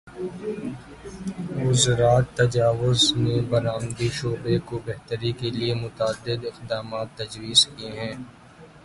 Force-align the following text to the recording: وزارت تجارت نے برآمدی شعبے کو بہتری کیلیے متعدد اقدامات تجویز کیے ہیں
وزارت 1.59 2.25
تجارت 2.37 3.01
نے 3.23 3.35
برآمدی 3.49 4.07
شعبے 4.17 4.55
کو 4.67 4.75
بہتری 4.85 5.31
کیلیے 5.39 5.73
متعدد 5.83 6.39
اقدامات 6.45 7.07
تجویز 7.17 7.59
کیے 7.67 7.91
ہیں 7.99 8.13